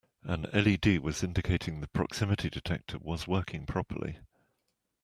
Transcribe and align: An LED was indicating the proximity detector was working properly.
An 0.23 0.47
LED 0.51 0.97
was 1.03 1.21
indicating 1.21 1.79
the 1.79 1.87
proximity 1.87 2.49
detector 2.49 2.97
was 2.97 3.27
working 3.27 3.67
properly. 3.67 4.17